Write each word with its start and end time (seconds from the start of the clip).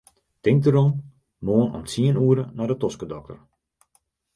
Tink 0.47 0.63
derom, 0.67 0.89
moarn 1.51 1.75
om 1.81 1.85
tsien 1.87 2.21
oere 2.25 2.45
nei 2.55 2.67
de 2.69 2.79
toskedokter. 2.83 3.37